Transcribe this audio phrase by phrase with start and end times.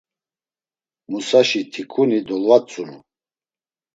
[1.09, 2.97] Musaşi tikuni dolvatzunu.